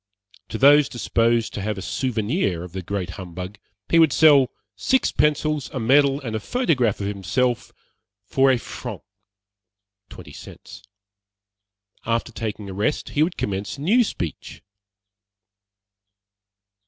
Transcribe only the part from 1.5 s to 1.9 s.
to have a